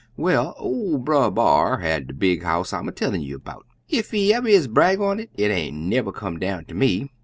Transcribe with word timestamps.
Well, 0.17 0.55
ol' 0.57 0.97
Brer 0.97 1.29
B'ar 1.29 1.77
had 1.77 2.07
de 2.07 2.13
big 2.15 2.41
house 2.41 2.73
I'm 2.73 2.87
a 2.87 2.91
tellin' 2.91 3.21
you 3.21 3.35
about. 3.35 3.67
Ef 3.93 4.09
he 4.09 4.31
y'ever 4.31 4.47
is 4.47 4.67
brag 4.67 4.99
un 4.99 5.19
it, 5.19 5.29
it 5.35 5.51
aint 5.51 5.77
never 5.77 6.11
come 6.11 6.39
down 6.39 6.65
ter 6.65 6.73
me. 6.73 7.11